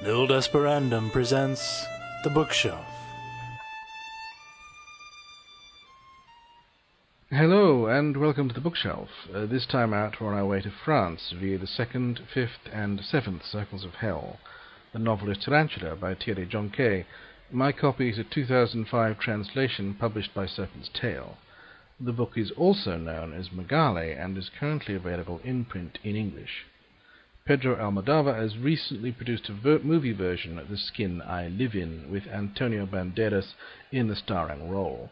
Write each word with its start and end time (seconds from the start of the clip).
Nil 0.00 0.28
Desperandum 0.28 1.10
presents 1.10 1.84
The 2.22 2.30
Bookshelf. 2.30 2.86
Hello 7.30 7.86
and 7.86 8.16
welcome 8.16 8.46
to 8.46 8.54
the 8.54 8.60
bookshelf. 8.60 9.08
Uh, 9.34 9.44
this 9.46 9.66
time 9.66 9.92
out 9.92 10.20
we're 10.20 10.28
on 10.28 10.38
our 10.38 10.46
way 10.46 10.60
to 10.60 10.70
France 10.70 11.34
via 11.36 11.58
the 11.58 11.66
second, 11.66 12.20
fifth, 12.32 12.68
and 12.72 13.00
seventh 13.00 13.44
circles 13.44 13.84
of 13.84 13.94
hell. 13.94 14.38
The 14.92 15.00
novel 15.00 15.30
is 15.30 15.38
Tarantula 15.38 15.96
by 15.96 16.14
Thierry 16.14 16.46
Jonquet. 16.46 17.04
My 17.50 17.72
copy 17.72 18.08
is 18.08 18.18
a 18.18 18.24
2005 18.24 19.18
translation 19.18 19.94
published 19.98 20.32
by 20.32 20.46
Serpent's 20.46 20.90
Tail. 20.94 21.38
The 21.98 22.12
book 22.12 22.34
is 22.36 22.52
also 22.52 22.96
known 22.96 23.34
as 23.34 23.48
Mygale 23.48 24.16
and 24.16 24.38
is 24.38 24.48
currently 24.60 24.94
available 24.94 25.40
in 25.42 25.64
print 25.64 25.98
in 26.04 26.14
English. 26.14 26.66
Pedro 27.48 27.76
Almodovar 27.76 28.34
has 28.34 28.58
recently 28.58 29.10
produced 29.10 29.48
a 29.48 29.54
ver- 29.54 29.78
movie 29.78 30.12
version 30.12 30.58
of 30.58 30.68
The 30.68 30.76
Skin 30.76 31.22
I 31.22 31.48
Live 31.48 31.74
In 31.74 32.10
with 32.10 32.26
Antonio 32.26 32.84
Banderas 32.84 33.54
in 33.90 34.08
the 34.08 34.16
starring 34.16 34.68
role. 34.68 35.10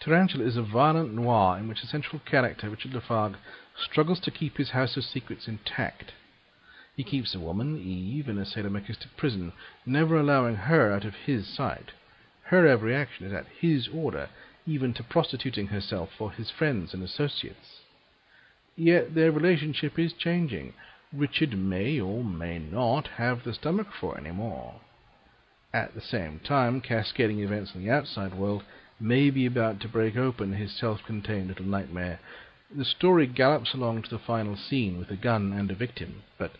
Tarantula 0.00 0.44
is 0.44 0.58
a 0.58 0.62
violent 0.62 1.14
noir 1.14 1.56
in 1.56 1.66
which 1.66 1.80
the 1.80 1.86
central 1.86 2.20
character, 2.26 2.68
Richard 2.68 2.92
Lafargue, 2.92 3.36
struggles 3.74 4.20
to 4.20 4.30
keep 4.30 4.58
his 4.58 4.72
house 4.72 4.98
of 4.98 5.04
secrets 5.04 5.48
intact. 5.48 6.12
He 6.94 7.02
keeps 7.02 7.34
a 7.34 7.40
woman, 7.40 7.78
Eve, 7.78 8.28
in 8.28 8.36
a 8.36 8.44
sadomasochistic 8.44 9.16
prison, 9.16 9.54
never 9.86 10.18
allowing 10.18 10.56
her 10.56 10.92
out 10.92 11.06
of 11.06 11.14
his 11.24 11.46
sight. 11.48 11.92
Her 12.48 12.66
every 12.66 12.94
action 12.94 13.24
is 13.24 13.32
at 13.32 13.46
his 13.62 13.88
order, 13.88 14.28
even 14.66 14.92
to 14.92 15.02
prostituting 15.02 15.68
herself 15.68 16.10
for 16.18 16.32
his 16.32 16.50
friends 16.50 16.92
and 16.92 17.02
associates. 17.02 17.80
Yet 18.76 19.14
their 19.14 19.32
relationship 19.32 19.98
is 19.98 20.12
changing. 20.12 20.74
Richard 21.16 21.56
may 21.56 22.00
or 22.00 22.24
may 22.24 22.58
not 22.58 23.06
have 23.18 23.44
the 23.44 23.54
stomach 23.54 23.88
for 24.00 24.18
any 24.18 24.32
more. 24.32 24.80
At 25.72 25.94
the 25.94 26.00
same 26.00 26.40
time, 26.40 26.80
cascading 26.80 27.40
events 27.40 27.72
in 27.74 27.84
the 27.84 27.90
outside 27.90 28.34
world 28.34 28.64
may 28.98 29.30
be 29.30 29.46
about 29.46 29.80
to 29.80 29.88
break 29.88 30.16
open 30.16 30.54
his 30.54 30.72
self-contained 30.72 31.48
little 31.48 31.66
nightmare. 31.66 32.20
The 32.74 32.84
story 32.84 33.26
gallops 33.26 33.74
along 33.74 34.02
to 34.02 34.10
the 34.10 34.18
final 34.18 34.56
scene 34.56 34.98
with 34.98 35.10
a 35.10 35.16
gun 35.16 35.52
and 35.52 35.70
a 35.70 35.74
victim, 35.74 36.22
but 36.38 36.52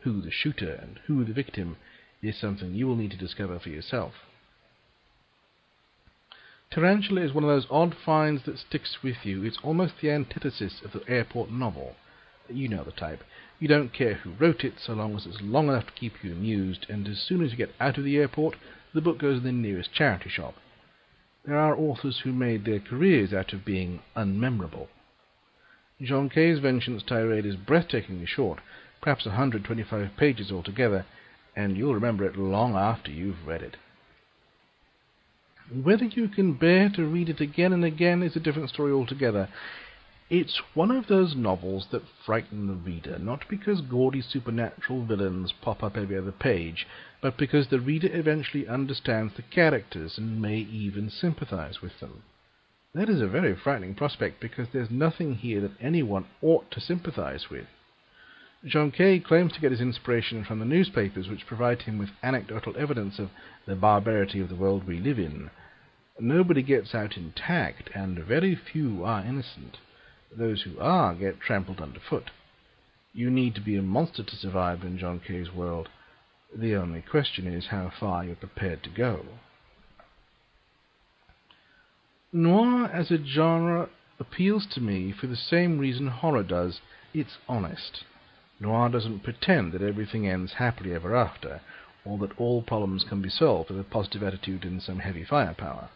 who 0.00 0.20
the 0.20 0.30
shooter 0.30 0.72
and 0.74 0.98
who 1.06 1.24
the 1.24 1.32
victim 1.32 1.76
is 2.22 2.36
something 2.36 2.74
you 2.74 2.86
will 2.86 2.96
need 2.96 3.12
to 3.12 3.16
discover 3.16 3.58
for 3.58 3.68
yourself. 3.70 4.12
Tarantula 6.70 7.20
is 7.20 7.32
one 7.32 7.44
of 7.44 7.50
those 7.50 7.66
odd 7.70 7.94
finds 7.94 8.44
that 8.44 8.58
sticks 8.58 9.02
with 9.02 9.24
you. 9.24 9.44
It's 9.44 9.58
almost 9.62 9.94
the 10.00 10.10
antithesis 10.10 10.80
of 10.84 10.92
the 10.92 11.06
airport 11.08 11.50
novel. 11.50 11.96
You 12.48 12.68
know 12.68 12.84
the 12.84 12.92
type. 12.92 13.22
You 13.62 13.68
don't 13.68 13.92
care 13.92 14.14
who 14.14 14.32
wrote 14.40 14.64
it 14.64 14.80
so 14.84 14.92
long 14.92 15.14
as 15.14 15.24
it's 15.24 15.40
long 15.40 15.68
enough 15.68 15.86
to 15.86 15.92
keep 15.92 16.24
you 16.24 16.32
amused, 16.32 16.84
and 16.88 17.06
as 17.06 17.20
soon 17.20 17.44
as 17.44 17.52
you 17.52 17.56
get 17.56 17.72
out 17.78 17.96
of 17.96 18.02
the 18.02 18.16
airport, 18.16 18.56
the 18.92 19.00
book 19.00 19.18
goes 19.18 19.38
in 19.38 19.44
the 19.44 19.52
nearest 19.52 19.92
charity 19.92 20.28
shop. 20.30 20.56
There 21.44 21.56
are 21.56 21.76
authors 21.76 22.22
who 22.24 22.32
made 22.32 22.64
their 22.64 22.80
careers 22.80 23.32
out 23.32 23.52
of 23.52 23.64
being 23.64 24.00
unmemorable. 24.16 24.88
Jonquet's 26.00 26.58
Vengeance 26.58 27.04
tirade 27.04 27.46
is 27.46 27.54
breathtakingly 27.54 28.26
short, 28.26 28.58
perhaps 29.00 29.26
a 29.26 29.28
125 29.28 30.10
pages 30.16 30.50
altogether, 30.50 31.06
and 31.54 31.76
you'll 31.76 31.94
remember 31.94 32.24
it 32.24 32.36
long 32.36 32.74
after 32.74 33.12
you've 33.12 33.46
read 33.46 33.62
it. 33.62 33.76
Whether 35.72 36.06
you 36.06 36.26
can 36.26 36.54
bear 36.54 36.88
to 36.96 37.06
read 37.06 37.28
it 37.28 37.40
again 37.40 37.72
and 37.72 37.84
again 37.84 38.24
is 38.24 38.34
a 38.34 38.40
different 38.40 38.70
story 38.70 38.90
altogether. 38.90 39.48
It's 40.34 40.62
one 40.72 40.90
of 40.90 41.08
those 41.08 41.36
novels 41.36 41.88
that 41.90 42.08
frighten 42.24 42.66
the 42.66 42.72
reader, 42.72 43.18
not 43.18 43.46
because 43.50 43.82
gaudy 43.82 44.22
supernatural 44.22 45.04
villains 45.04 45.52
pop 45.52 45.82
up 45.82 45.94
every 45.94 46.16
other 46.16 46.32
page, 46.32 46.86
but 47.20 47.36
because 47.36 47.68
the 47.68 47.80
reader 47.80 48.08
eventually 48.10 48.66
understands 48.66 49.34
the 49.34 49.42
characters 49.42 50.16
and 50.16 50.40
may 50.40 50.56
even 50.56 51.10
sympathize 51.10 51.82
with 51.82 52.00
them. 52.00 52.22
That 52.94 53.10
is 53.10 53.20
a 53.20 53.26
very 53.26 53.54
frightening 53.54 53.94
prospect 53.94 54.40
because 54.40 54.68
there's 54.72 54.90
nothing 54.90 55.34
here 55.34 55.60
that 55.60 55.78
anyone 55.78 56.24
ought 56.40 56.70
to 56.70 56.80
sympathize 56.80 57.50
with. 57.50 57.66
Jonquet 58.64 59.22
claims 59.22 59.52
to 59.52 59.60
get 59.60 59.70
his 59.70 59.82
inspiration 59.82 60.46
from 60.46 60.60
the 60.60 60.64
newspapers 60.64 61.28
which 61.28 61.46
provide 61.46 61.82
him 61.82 61.98
with 61.98 62.08
anecdotal 62.22 62.74
evidence 62.78 63.18
of 63.18 63.28
the 63.66 63.76
barbarity 63.76 64.40
of 64.40 64.48
the 64.48 64.56
world 64.56 64.86
we 64.86 64.98
live 64.98 65.18
in. 65.18 65.50
Nobody 66.18 66.62
gets 66.62 66.94
out 66.94 67.18
intact, 67.18 67.90
and 67.94 68.18
very 68.18 68.54
few 68.54 69.04
are 69.04 69.22
innocent. 69.22 69.76
Those 70.36 70.62
who 70.62 70.78
are 70.78 71.14
get 71.14 71.40
trampled 71.40 71.80
underfoot. 71.80 72.30
You 73.12 73.30
need 73.30 73.54
to 73.54 73.60
be 73.60 73.76
a 73.76 73.82
monster 73.82 74.22
to 74.22 74.36
survive 74.36 74.82
in 74.82 74.98
Jonquet's 74.98 75.52
world. 75.52 75.88
The 76.54 76.74
only 76.74 77.02
question 77.02 77.46
is 77.46 77.66
how 77.66 77.90
far 77.90 78.24
you're 78.24 78.36
prepared 78.36 78.82
to 78.84 78.90
go. 78.90 79.26
Noir 82.32 82.86
as 82.86 83.10
a 83.10 83.22
genre 83.22 83.90
appeals 84.18 84.66
to 84.72 84.80
me 84.80 85.12
for 85.12 85.26
the 85.26 85.36
same 85.36 85.78
reason 85.78 86.06
horror 86.06 86.42
does. 86.42 86.80
It's 87.12 87.36
honest. 87.46 88.04
Noir 88.58 88.88
doesn't 88.88 89.24
pretend 89.24 89.72
that 89.72 89.82
everything 89.82 90.26
ends 90.26 90.54
happily 90.54 90.94
ever 90.94 91.14
after, 91.14 91.60
or 92.04 92.16
that 92.18 92.38
all 92.38 92.62
problems 92.62 93.04
can 93.04 93.20
be 93.20 93.28
solved 93.28 93.68
with 93.68 93.80
a 93.80 93.84
positive 93.84 94.22
attitude 94.22 94.64
and 94.64 94.82
some 94.82 95.00
heavy 95.00 95.24
firepower. 95.24 95.90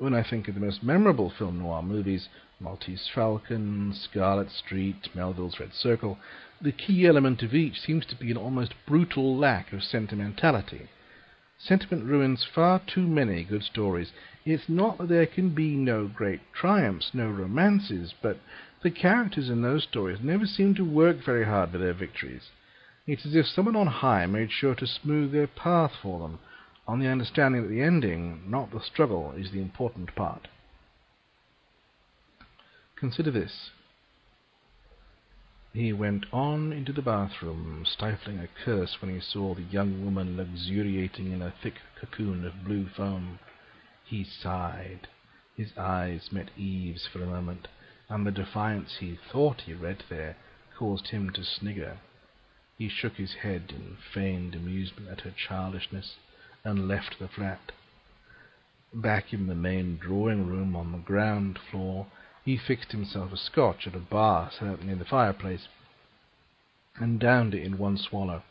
When 0.00 0.14
I 0.14 0.22
think 0.22 0.48
of 0.48 0.54
the 0.54 0.62
most 0.62 0.82
memorable 0.82 1.28
film 1.28 1.58
noir 1.58 1.82
movies, 1.82 2.30
Maltese 2.58 3.06
Falcon, 3.14 3.92
Scarlet 3.92 4.50
Street, 4.50 5.14
Melville's 5.14 5.60
Red 5.60 5.74
Circle, 5.74 6.18
the 6.58 6.72
key 6.72 7.06
element 7.06 7.42
of 7.42 7.52
each 7.52 7.78
seems 7.78 8.06
to 8.06 8.16
be 8.16 8.30
an 8.30 8.38
almost 8.38 8.72
brutal 8.86 9.36
lack 9.36 9.74
of 9.74 9.82
sentimentality. 9.82 10.88
Sentiment 11.58 12.06
ruins 12.06 12.44
far 12.44 12.78
too 12.78 13.06
many 13.06 13.44
good 13.44 13.62
stories. 13.62 14.10
It's 14.46 14.70
not 14.70 14.96
that 14.96 15.10
there 15.10 15.26
can 15.26 15.50
be 15.50 15.76
no 15.76 16.08
great 16.08 16.40
triumphs, 16.54 17.10
no 17.12 17.28
romances, 17.28 18.14
but 18.22 18.38
the 18.82 18.90
characters 18.90 19.50
in 19.50 19.60
those 19.60 19.82
stories 19.82 20.20
never 20.22 20.46
seem 20.46 20.74
to 20.76 20.82
work 20.82 21.22
very 21.22 21.44
hard 21.44 21.72
for 21.72 21.78
their 21.78 21.92
victories. 21.92 22.48
It's 23.06 23.26
as 23.26 23.34
if 23.34 23.44
someone 23.44 23.76
on 23.76 23.88
high 23.88 24.24
made 24.24 24.50
sure 24.50 24.74
to 24.76 24.86
smooth 24.86 25.32
their 25.32 25.46
path 25.46 25.92
for 26.00 26.20
them, 26.20 26.38
on 26.86 26.98
the 26.98 27.06
understanding 27.06 27.62
that 27.62 27.68
the 27.68 27.82
ending, 27.82 28.42
not 28.46 28.70
the 28.70 28.80
struggle, 28.80 29.32
is 29.32 29.50
the 29.52 29.60
important 29.60 30.14
part. 30.14 30.48
Consider 32.96 33.30
this. 33.30 33.70
He 35.72 35.92
went 35.92 36.26
on 36.32 36.72
into 36.72 36.92
the 36.92 37.00
bathroom, 37.00 37.86
stifling 37.86 38.40
a 38.40 38.48
curse 38.64 39.00
when 39.00 39.14
he 39.14 39.20
saw 39.20 39.54
the 39.54 39.62
young 39.62 40.04
woman 40.04 40.36
luxuriating 40.36 41.30
in 41.30 41.42
a 41.42 41.54
thick 41.62 41.74
cocoon 42.00 42.44
of 42.44 42.64
blue 42.64 42.88
foam. 42.88 43.38
He 44.04 44.24
sighed. 44.24 45.06
His 45.56 45.76
eyes 45.78 46.32
met 46.32 46.50
Eve's 46.58 47.06
for 47.06 47.22
a 47.22 47.26
moment, 47.26 47.68
and 48.08 48.26
the 48.26 48.32
defiance 48.32 48.96
he 48.96 49.16
thought 49.30 49.60
he 49.62 49.72
read 49.72 50.02
there 50.08 50.36
caused 50.76 51.08
him 51.08 51.30
to 51.30 51.44
snigger. 51.44 51.98
He 52.76 52.88
shook 52.88 53.14
his 53.14 53.34
head 53.34 53.72
in 53.74 53.96
feigned 54.12 54.56
amusement 54.56 55.08
at 55.08 55.20
her 55.20 55.30
childishness, 55.30 56.16
and 56.64 56.88
left 56.88 57.18
the 57.18 57.28
flat. 57.28 57.72
Back 58.92 59.32
in 59.32 59.46
the 59.46 59.54
main 59.54 59.96
drawing 59.96 60.46
room 60.46 60.74
on 60.74 60.92
the 60.92 60.98
ground 60.98 61.58
floor, 61.70 62.06
he 62.44 62.56
fixed 62.56 62.92
himself 62.92 63.32
a 63.32 63.36
scotch 63.36 63.86
at 63.86 63.94
a 63.94 64.00
bar 64.00 64.50
set 64.50 64.82
near 64.82 64.96
the 64.96 65.04
fireplace, 65.04 65.68
and 66.96 67.20
downed 67.20 67.54
it 67.54 67.62
in 67.62 67.78
one 67.78 67.96
swallow. 67.96 68.42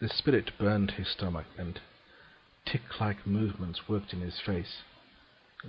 The 0.00 0.08
spirit 0.08 0.52
burned 0.58 0.92
his 0.92 1.08
stomach, 1.08 1.46
and 1.56 1.80
tick-like 2.64 3.26
movements 3.26 3.88
worked 3.88 4.12
in 4.12 4.20
his 4.20 4.40
face. 4.40 4.82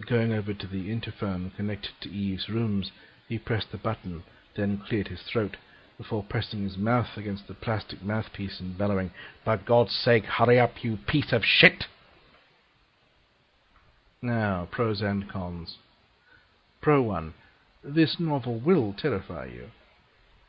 Going 0.07 0.31
over 0.31 0.53
to 0.53 0.67
the 0.67 0.89
interphone 0.89 1.55
connected 1.55 1.93
to 2.01 2.11
Eve's 2.11 2.47
rooms, 2.47 2.91
he 3.27 3.37
pressed 3.39 3.71
the 3.71 3.77
button, 3.77 4.23
then 4.55 4.77
cleared 4.77 5.07
his 5.07 5.21
throat, 5.23 5.57
before 5.99 6.23
pressing 6.23 6.63
his 6.63 6.77
mouth 6.77 7.17
against 7.17 7.45
the 7.47 7.53
plastic 7.53 8.01
mouthpiece 8.01 8.61
and 8.61 8.77
bellowing, 8.77 9.11
For 9.43 9.57
God's 9.57 9.93
sake, 9.93 10.23
hurry 10.23 10.57
up, 10.57 10.81
you 10.81 10.97
piece 11.05 11.33
of 11.33 11.43
shit! 11.43 11.87
Now, 14.21 14.69
pros 14.71 15.01
and 15.01 15.29
cons. 15.29 15.77
Pro 16.81 17.01
1. 17.01 17.33
This 17.83 18.17
novel 18.17 18.59
will 18.59 18.93
terrify 18.93 19.47
you. 19.47 19.71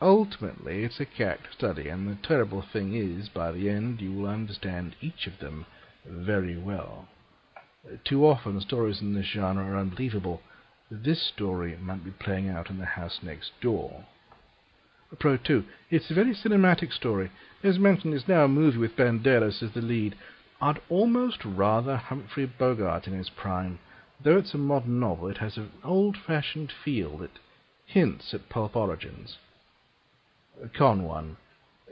Ultimately, 0.01 0.85
it's 0.85 1.01
a 1.01 1.05
character 1.05 1.51
study, 1.53 1.89
and 1.89 2.09
the 2.09 2.27
terrible 2.27 2.63
thing 2.63 2.95
is, 2.95 3.29
by 3.29 3.51
the 3.51 3.69
end, 3.69 4.01
you 4.01 4.13
will 4.13 4.29
understand 4.29 4.95
each 5.01 5.27
of 5.27 5.41
them 5.41 5.67
very 6.07 6.57
well. 6.57 7.09
Too 8.05 8.25
often, 8.25 8.61
stories 8.61 9.01
in 9.01 9.15
this 9.15 9.27
genre 9.27 9.65
are 9.65 9.77
unbelievable. 9.77 10.43
This 10.91 11.21
story 11.23 11.77
might 11.77 12.05
be 12.05 12.13
playing 12.13 12.49
out 12.49 12.71
in 12.71 12.79
the 12.79 12.85
house 12.85 13.19
next 13.23 13.51
door. 13.61 14.05
Pro 15.19 15.37
2. 15.37 15.65
It's 15.91 16.11
a 16.11 16.15
very 16.15 16.35
cinematic 16.35 16.93
story. 16.93 17.31
As 17.63 17.79
mentioned, 17.79 18.15
it's 18.15 18.29
now 18.29 18.45
a 18.45 18.49
movie 18.49 18.79
with 18.79 18.97
Banderas 18.97 19.63
as 19.63 19.73
the 19.73 19.81
lead. 19.81 20.15
I'd 20.61 20.81
almost 20.89 21.45
rather 21.45 21.97
Humphrey 21.97 22.47
Bogart 22.47 23.07
in 23.07 23.15
his 23.15 23.31
prime. 23.31 23.81
Though 24.23 24.37
it's 24.37 24.55
a 24.55 24.59
modern 24.59 25.01
novel, 25.01 25.29
it 25.29 25.39
has 25.39 25.57
an 25.57 25.73
old-fashioned 25.83 26.73
feel 26.85 27.19
that 27.19 27.39
hints 27.87 28.33
at 28.35 28.49
pulp 28.49 28.77
origins. 28.77 29.39
Con 30.77 31.05
1. 31.05 31.37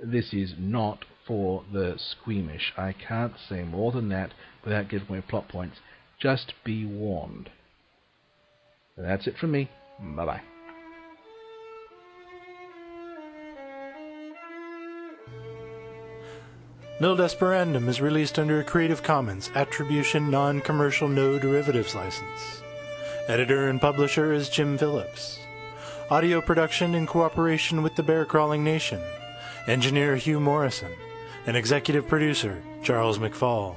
This 0.02 0.32
is 0.32 0.54
not 0.58 1.04
for 1.26 1.64
the 1.72 1.98
squeamish. 1.98 2.72
I 2.76 2.92
can't 2.92 3.34
say 3.48 3.64
more 3.64 3.92
than 3.92 4.08
that 4.10 4.32
without 4.64 4.88
giving 4.88 5.08
away 5.08 5.22
plot 5.22 5.48
points. 5.48 5.78
Just 6.20 6.54
be 6.64 6.84
warned. 6.84 7.50
That's 8.96 9.26
it 9.26 9.36
from 9.38 9.52
me. 9.52 9.70
Bye 10.00 10.26
bye 10.26 10.42
Nil 17.00 17.16
Desperandum 17.16 17.86
is 17.86 18.00
released 18.00 18.40
under 18.40 18.58
a 18.58 18.64
Creative 18.64 19.00
Commons 19.04 19.52
Attribution 19.54 20.32
Non 20.32 20.60
Commercial 20.60 21.08
No 21.08 21.38
Derivatives 21.38 21.94
license. 21.94 22.64
Editor 23.28 23.68
and 23.68 23.80
publisher 23.80 24.32
is 24.32 24.48
Jim 24.48 24.76
Phillips. 24.76 25.38
Audio 26.10 26.40
production 26.40 26.96
in 26.96 27.06
cooperation 27.06 27.84
with 27.84 27.94
the 27.94 28.02
Bear 28.02 28.24
Crawling 28.24 28.64
Nation. 28.64 29.00
Engineer 29.68 30.16
Hugh 30.16 30.40
Morrison. 30.40 30.90
And 31.46 31.56
executive 31.56 32.08
producer 32.08 32.60
Charles 32.82 33.20
McFall. 33.20 33.76